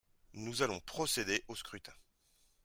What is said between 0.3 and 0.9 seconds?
Nous allons